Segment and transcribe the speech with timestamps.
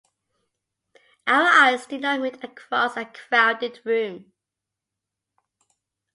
[1.27, 4.33] Our eyes did not meet across a crowded room.